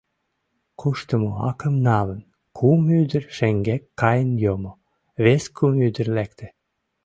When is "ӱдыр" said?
2.99-3.23, 5.87-6.07